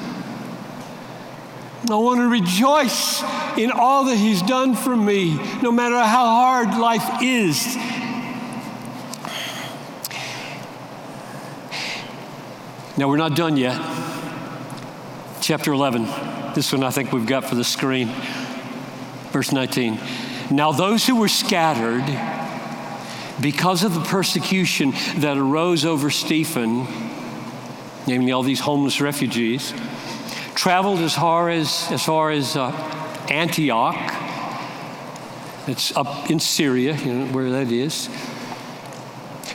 [1.91, 3.23] I want to rejoice
[3.59, 7.77] in all that He's done for me, no matter how hard life is.
[12.97, 13.79] Now, we're not done yet.
[15.43, 16.05] Chapter 11.
[16.55, 18.09] This one I think we've got for the screen.
[19.31, 20.01] Verse 19.
[20.51, 22.05] Now, those who were scattered
[23.41, 26.87] because of the persecution that arose over Stephen,
[28.07, 29.75] namely all these homeless refugees,
[30.55, 32.71] traveled as far as, as, far as uh,
[33.29, 34.15] Antioch.
[35.67, 38.09] It's up in Syria, you know where that is.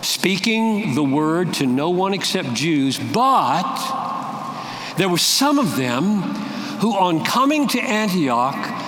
[0.02, 6.22] Speaking the word to no one except Jews, but there were some of them
[6.82, 8.81] who, on coming to Antioch,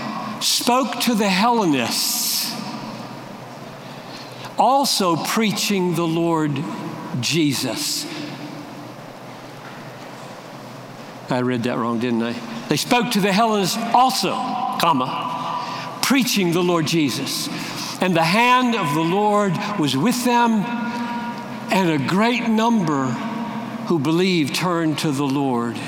[0.43, 2.53] spoke to the Hellenists,
[4.57, 6.51] also preaching the Lord
[7.19, 8.05] Jesus.
[11.29, 12.33] I read that wrong, didn't I?
[12.67, 14.33] They spoke to the Hellenists also,
[14.79, 17.47] comma, preaching the Lord Jesus.
[18.01, 20.51] And the hand of the Lord was with them,
[21.71, 23.05] and a great number
[23.87, 25.79] who believed turned to the Lord.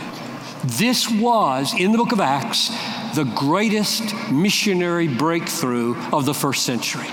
[0.63, 2.71] This was, in the book of Acts,
[3.15, 7.07] the greatest missionary breakthrough of the first century.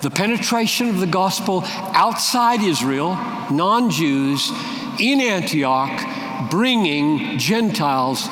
[0.00, 3.14] The penetration of the gospel outside Israel,
[3.50, 4.50] non Jews,
[4.98, 8.26] in Antioch bringing Gentiles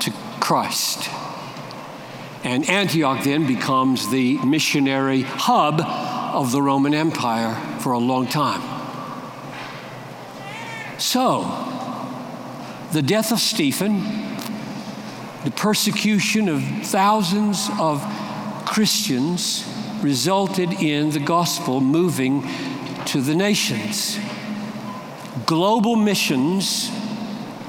[0.00, 1.08] to Christ.
[2.44, 8.62] And Antioch then becomes the missionary hub of the Roman Empire for a long time.
[10.98, 11.62] So,
[12.92, 14.25] The death of Stephen,
[15.46, 18.02] the persecution of thousands of
[18.66, 19.64] Christians
[20.02, 22.42] resulted in the gospel moving
[23.04, 24.18] to the nations.
[25.46, 26.90] Global missions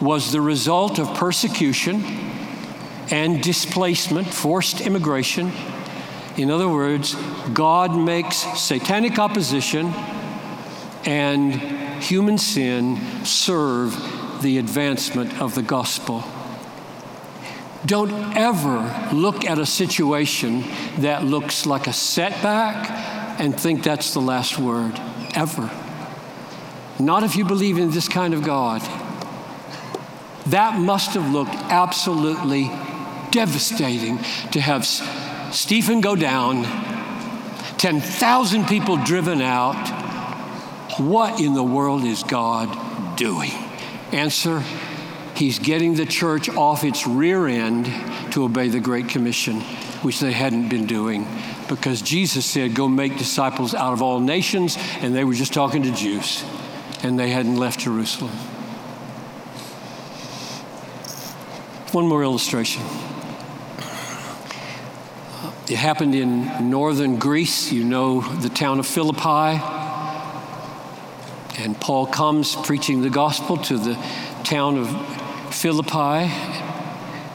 [0.02, 2.04] was the result of persecution
[3.12, 5.52] and displacement, forced immigration.
[6.36, 7.14] In other words,
[7.54, 9.94] God makes satanic opposition
[11.06, 11.54] and
[12.02, 16.24] human sin serve the advancement of the gospel.
[17.86, 20.64] Don't ever look at a situation
[21.00, 22.90] that looks like a setback
[23.40, 25.00] and think that's the last word.
[25.36, 25.70] Ever.
[27.00, 28.82] Not if you believe in this kind of God.
[30.48, 32.72] That must have looked absolutely
[33.32, 34.18] devastating
[34.52, 36.64] to have Stephen go down,
[37.78, 39.76] 10,000 people driven out.
[41.00, 43.52] What in the world is God doing?
[44.12, 44.64] Answer
[45.38, 47.86] He's getting the church off its rear end
[48.34, 49.62] to obey the Great Commission,
[50.02, 51.28] which they hadn't been doing.
[51.70, 55.84] Because Jesus said, Go make disciples out of all nations, and they were just talking
[55.84, 56.44] to Jews,
[57.04, 58.32] and they hadn't left Jerusalem.
[61.92, 62.82] One more illustration.
[63.78, 67.72] Uh, it happened in northern Greece.
[67.72, 69.62] You know the town of Philippi.
[71.60, 73.94] And Paul comes preaching the gospel to the
[74.44, 74.88] town of
[75.52, 76.32] Philippi,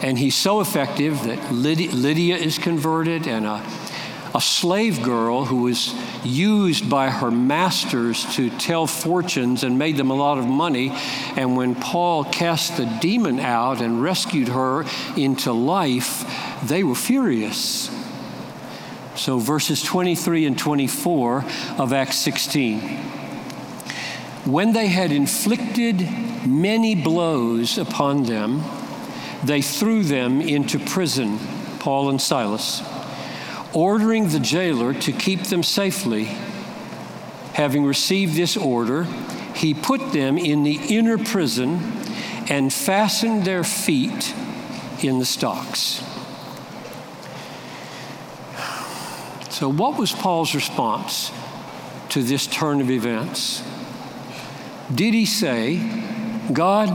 [0.03, 3.65] and he's so effective that Lydia, is converted, and a,
[4.35, 5.95] a slave girl who was
[6.25, 10.91] used by her masters to tell fortunes and made them a lot of money.
[11.37, 14.85] And when Paul cast the demon out and rescued her
[15.17, 16.25] into life,
[16.65, 17.91] they were furious.
[19.15, 21.45] So, verses 23 and 24
[21.79, 23.22] of Acts 16.
[24.45, 26.01] When they had inflicted
[26.45, 28.65] many blows upon them,
[29.45, 31.39] they threw them into prison,
[31.79, 32.83] Paul and Silas,
[33.73, 36.25] ordering the jailer to keep them safely.
[37.55, 39.05] Having received this order,
[39.55, 41.81] he put them in the inner prison
[42.49, 44.35] and fastened their feet
[45.05, 46.03] in the stocks.
[49.51, 51.31] So, what was Paul's response
[52.09, 53.63] to this turn of events?
[54.95, 55.79] Did he say,
[56.53, 56.89] God,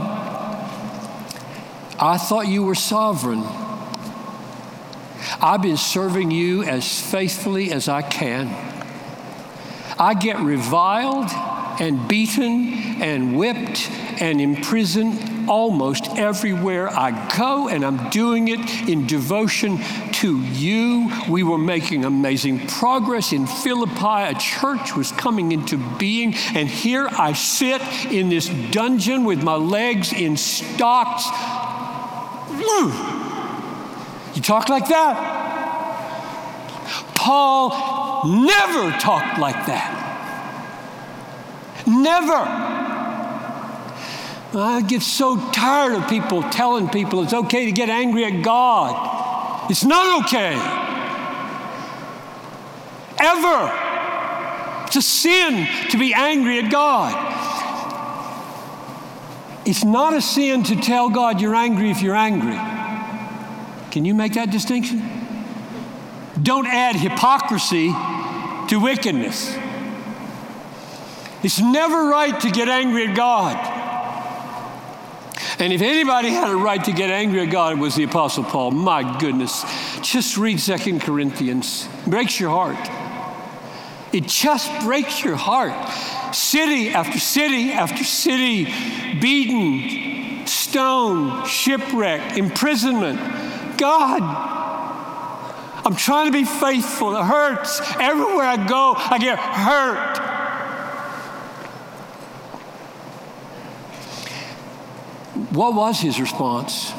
[1.98, 3.42] I thought you were sovereign.
[5.40, 8.48] I've been serving you as faithfully as I can.
[9.98, 11.30] I get reviled
[11.80, 13.90] and beaten and whipped
[14.20, 19.78] and imprisoned almost everywhere I go, and I'm doing it in devotion
[20.12, 21.10] to you.
[21.28, 24.30] We were making amazing progress in Philippi.
[24.30, 27.82] A church was coming into being, and here I sit
[28.12, 31.24] in this dungeon with my legs in stocks.
[34.34, 35.36] You talk like that?
[37.14, 37.70] Paul
[38.26, 39.94] never talked like that.
[41.86, 42.77] Never.
[44.54, 49.70] I get so tired of people telling people it's okay to get angry at God.
[49.70, 50.54] It's not okay.
[53.20, 53.88] Ever.
[54.86, 57.26] It's a sin to be angry at God.
[59.66, 62.58] It's not a sin to tell God you're angry if you're angry.
[63.90, 65.02] Can you make that distinction?
[66.42, 67.88] Don't add hypocrisy
[68.68, 69.54] to wickedness.
[71.42, 73.77] It's never right to get angry at God.
[75.60, 78.44] And if anybody had a right to get angry at God, it was the Apostle
[78.44, 78.70] Paul.
[78.70, 79.64] My goodness.
[80.02, 81.88] Just read Second Corinthians.
[82.06, 82.78] Breaks your heart.
[84.12, 85.74] It just breaks your heart.
[86.34, 88.66] City after city after city,
[89.20, 93.18] beaten, stoned, shipwrecked, imprisonment.
[93.78, 94.22] God,
[95.84, 97.16] I'm trying to be faithful.
[97.16, 97.80] It hurts.
[97.98, 100.27] Everywhere I go, I get hurt.
[105.58, 106.92] What was his response?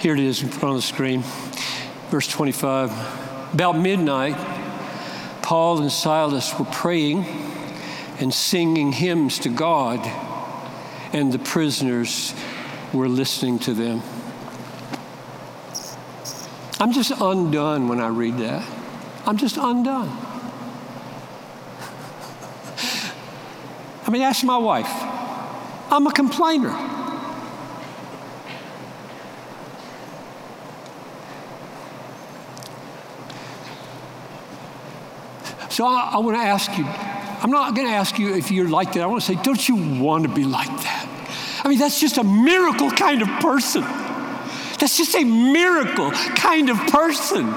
[0.00, 1.22] Here it is in front of the screen.
[2.08, 3.52] Verse 25.
[3.52, 4.34] About midnight,
[5.42, 7.26] Paul and Silas were praying
[8.18, 10.00] and singing hymns to God,
[11.12, 12.32] and the prisoners
[12.94, 14.00] were listening to them.
[16.80, 18.66] I'm just undone when I read that.
[19.26, 20.08] I'm just undone.
[24.06, 25.13] I mean, ask my wife.
[25.90, 26.70] I'm a complainer.
[35.70, 38.68] So I, I want to ask you, I'm not going to ask you if you're
[38.68, 39.02] like that.
[39.02, 41.62] I want to say, don't you want to be like that?
[41.64, 43.82] I mean, that's just a miracle kind of person.
[44.78, 47.52] That's just a miracle kind of person.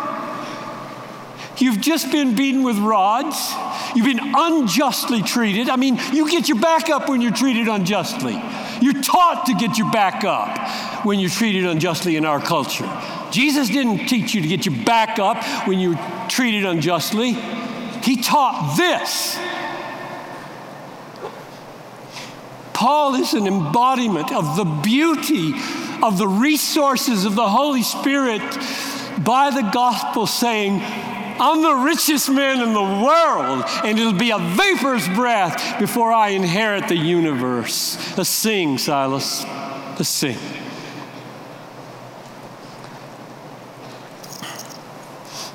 [1.59, 3.53] You've just been beaten with rods.
[3.95, 5.69] You've been unjustly treated.
[5.69, 8.41] I mean, you get your back up when you're treated unjustly.
[8.81, 12.89] You're taught to get your back up when you're treated unjustly in our culture.
[13.31, 15.99] Jesus didn't teach you to get your back up when you're
[16.29, 17.33] treated unjustly.
[18.03, 19.37] He taught this.
[22.73, 25.53] Paul is an embodiment of the beauty
[26.03, 28.41] of the resources of the Holy Spirit
[29.23, 30.79] by the gospel, saying,
[31.39, 36.29] I'm the richest man in the world, and it'll be a vapor's breath before I
[36.29, 38.17] inherit the universe.
[38.17, 39.43] Let's sing, Silas.
[39.43, 40.37] Let's sing.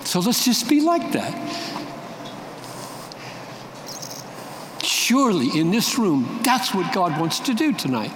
[0.04, 1.32] So let's just be like that.
[4.82, 8.12] Surely in this room, that's what God wants to do tonight.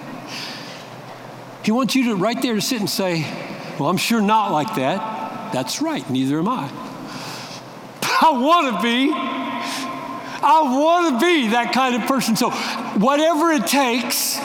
[1.65, 3.23] He wants you to right there to sit and say,
[3.79, 5.53] Well, I'm sure not like that.
[5.53, 6.86] That's right, neither am I.
[8.21, 9.13] I want to be.
[10.43, 12.37] I want to be that kind of person.
[12.37, 14.37] So, whatever it takes,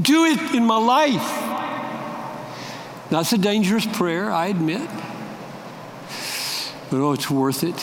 [0.00, 1.50] do it in my life.
[3.10, 4.88] That's a dangerous prayer, I admit.
[6.90, 7.82] But oh, it's worth it.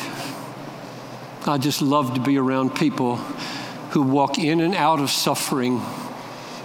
[1.48, 3.16] I just love to be around people
[3.92, 5.82] who walk in and out of suffering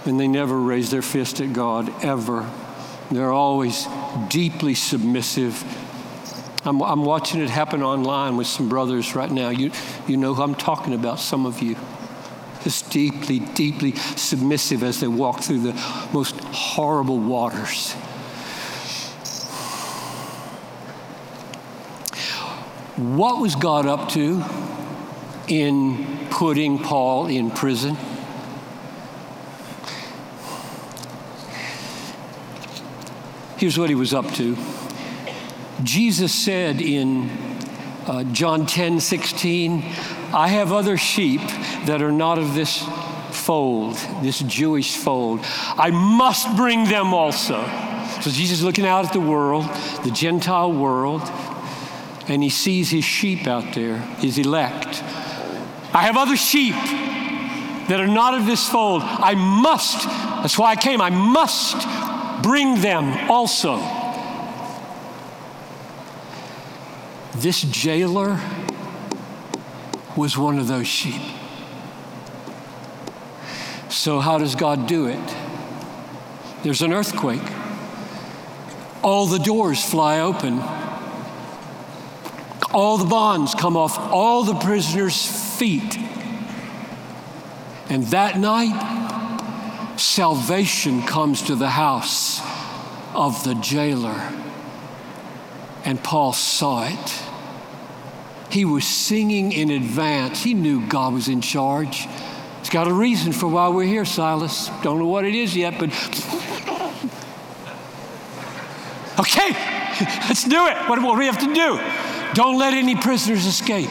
[0.05, 2.49] and they never raise their fist at God, ever.
[3.09, 3.87] They're always
[4.29, 5.63] deeply submissive.
[6.65, 9.49] I'm, I'm watching it happen online with some brothers right now.
[9.49, 9.71] You,
[10.07, 11.77] you know who I'm talking about, some of you.
[12.63, 15.73] Just deeply, deeply submissive as they walk through the
[16.11, 17.93] most horrible waters.
[22.97, 24.43] What was God up to
[25.47, 27.95] in putting Paul in prison?
[33.57, 34.57] Here's what he was up to.
[35.83, 37.29] Jesus said in
[38.07, 39.83] uh, John 10 16,
[40.33, 41.41] I have other sheep
[41.85, 42.87] that are not of this
[43.31, 45.41] fold, this Jewish fold.
[45.43, 47.61] I must bring them also.
[48.21, 49.65] So Jesus is looking out at the world,
[50.03, 51.21] the Gentile world,
[52.27, 55.03] and he sees his sheep out there, his elect.
[55.93, 59.01] I have other sheep that are not of this fold.
[59.03, 61.85] I must, that's why I came, I must
[62.41, 64.04] bring them also.
[67.35, 68.39] This jailer
[70.15, 71.21] was one of those sheep.
[73.89, 75.35] So, how does God do it?
[76.63, 77.43] There's an earthquake.
[79.03, 80.59] All the doors fly open.
[82.73, 85.25] All the bonds come off all the prisoners'
[85.57, 85.97] feet.
[87.89, 92.41] And that night, salvation comes to the house
[93.13, 94.33] of the jailer.
[95.85, 97.23] And Paul saw it.
[98.49, 100.43] He was singing in advance.
[100.43, 102.07] He knew God was in charge.
[102.59, 104.71] It's got a reason for why we're here, Silas.
[104.81, 105.91] Don't know what it is yet, but.
[109.17, 109.49] Okay,
[110.27, 110.75] let's do it.
[110.89, 111.79] What do we have to do?
[112.33, 113.89] Don't let any prisoners escape.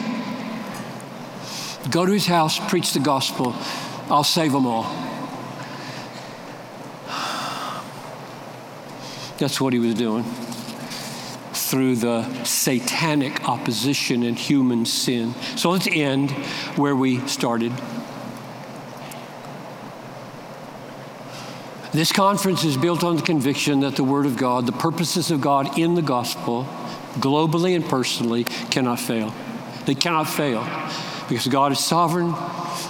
[1.89, 3.55] Go to his house, preach the gospel.
[4.07, 4.83] I'll save them all.
[9.39, 10.23] That's what he was doing
[11.69, 15.33] through the satanic opposition and human sin.
[15.55, 16.31] So let's end
[16.77, 17.71] where we started.
[21.91, 25.41] This conference is built on the conviction that the Word of God, the purposes of
[25.41, 26.67] God in the gospel,
[27.15, 29.33] globally and personally, cannot fail.
[29.85, 30.63] They cannot fail
[31.29, 32.31] because God is sovereign,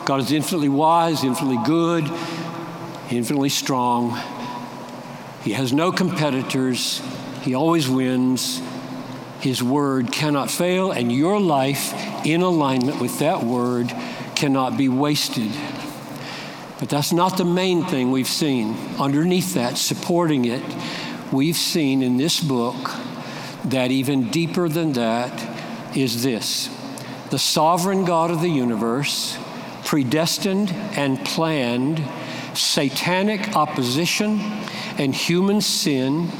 [0.05, 2.03] God is infinitely wise, infinitely good,
[3.11, 4.19] infinitely strong,
[5.45, 7.01] he has no competitors.
[7.45, 8.59] He always wins.
[9.39, 11.93] His word cannot fail, and your life
[12.25, 13.93] in alignment with that word
[14.33, 15.51] cannot be wasted.
[16.79, 18.75] But that's not the main thing we've seen.
[18.99, 20.63] Underneath that, supporting it,
[21.31, 22.75] we've seen in this book
[23.65, 26.69] that even deeper than that is this
[27.29, 29.37] the sovereign God of the universe
[29.83, 32.03] predestined and planned
[32.55, 34.39] satanic opposition
[34.97, 36.31] and human sin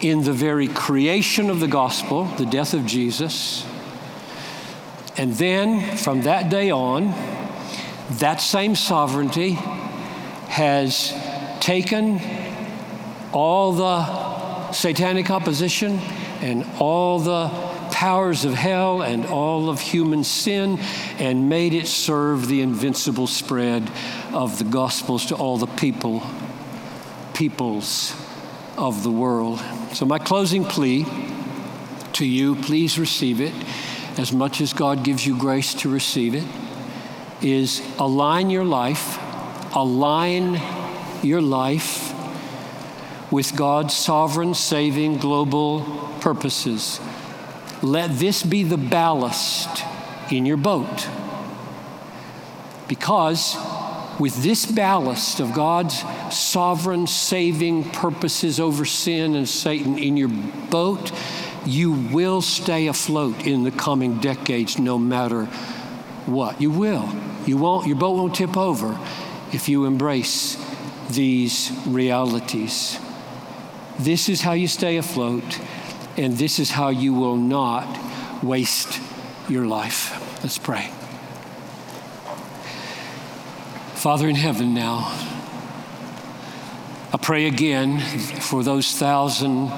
[0.00, 3.66] in the very creation of the gospel, the death of Jesus.
[5.16, 7.12] And then from that day on,
[8.18, 9.52] that same sovereignty
[10.48, 11.12] has
[11.60, 12.20] taken
[13.32, 15.98] all the satanic opposition
[16.40, 17.48] and all the
[17.92, 20.78] powers of hell and all of human sin
[21.18, 23.90] and made it serve the invincible spread
[24.32, 26.22] of the gospels to all the people,
[27.34, 28.14] peoples
[28.80, 29.60] of the world.
[29.92, 31.04] So, my closing plea
[32.14, 33.52] to you, please receive it
[34.16, 36.44] as much as God gives you grace to receive it,
[37.42, 39.18] is align your life,
[39.74, 40.60] align
[41.22, 42.14] your life
[43.30, 45.82] with God's sovereign, saving, global
[46.20, 47.00] purposes.
[47.82, 49.84] Let this be the ballast
[50.32, 51.06] in your boat.
[52.88, 53.56] Because
[54.20, 60.28] with this ballast of God's sovereign, saving purposes over sin and Satan in your
[60.68, 61.10] boat,
[61.64, 65.46] you will stay afloat in the coming decades no matter
[66.26, 66.60] what.
[66.60, 67.08] You will.
[67.46, 68.98] You won't, your boat won't tip over
[69.52, 70.56] if you embrace
[71.08, 73.00] these realities.
[73.98, 75.58] This is how you stay afloat,
[76.16, 77.98] and this is how you will not
[78.42, 79.00] waste
[79.48, 80.42] your life.
[80.42, 80.90] Let's pray.
[84.00, 85.14] Father in heaven, now,
[87.12, 88.00] I pray again
[88.40, 89.68] for those thousand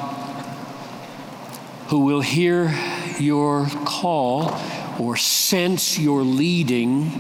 [1.89, 2.73] who will hear
[3.19, 4.57] your call
[4.97, 7.11] or sense your leading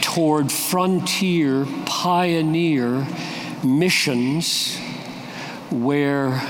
[0.00, 3.06] toward frontier, pioneer
[3.62, 4.78] missions
[5.70, 6.40] where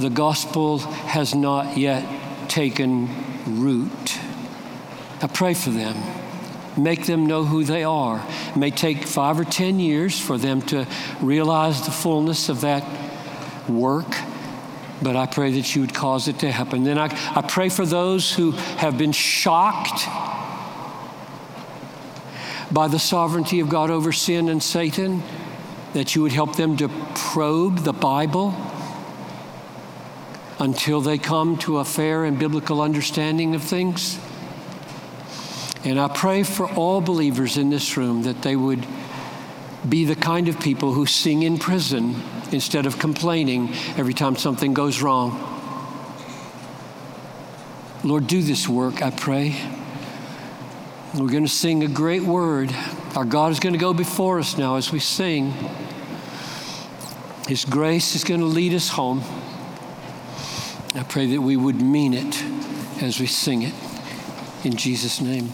[0.00, 3.10] the gospel has not yet taken
[3.44, 4.18] root.
[5.20, 6.23] I pray for them.
[6.76, 8.24] Make them know who they are.
[8.50, 10.86] It may take five or ten years for them to
[11.20, 12.84] realize the fullness of that
[13.68, 14.14] work
[15.02, 16.84] but I pray that you would cause it to happen.
[16.84, 20.06] Then I, I pray for those who have been shocked
[22.72, 25.22] by the sovereignty of God over sin and Satan,
[25.92, 28.54] that you would help them to probe the Bible
[30.58, 34.18] until they come to a fair and biblical understanding of things.
[35.84, 38.86] And I pray for all believers in this room that they would
[39.86, 42.16] be the kind of people who sing in prison
[42.52, 43.68] instead of complaining
[43.98, 45.50] every time something goes wrong.
[48.02, 49.56] Lord, do this work, I pray.
[51.14, 52.74] We're going to sing a great word.
[53.14, 55.54] Our God is going to go before us now as we sing.
[57.46, 59.22] His grace is going to lead us home.
[60.94, 62.42] I pray that we would mean it
[63.02, 63.74] as we sing it.
[64.64, 65.52] In Jesus' name.